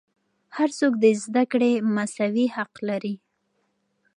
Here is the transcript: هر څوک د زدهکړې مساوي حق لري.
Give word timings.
هر 0.57 0.69
څوک 0.79 0.93
د 1.03 1.05
زدهکړې 1.23 1.71
مساوي 1.95 2.45
حق 2.55 2.73
لري. 2.89 3.15